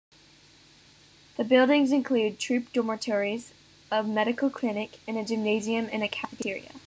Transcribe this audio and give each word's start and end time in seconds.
The 1.37 1.43
buildings 1.43 1.91
included 1.91 2.39
troop 2.39 2.73
dormitories, 2.73 3.53
a 3.91 4.01
medical 4.01 4.49
clinic, 4.49 4.97
a 5.07 5.23
gymnasium 5.23 5.89
and 5.91 6.01
a 6.01 6.07
cafeteria. 6.07 6.71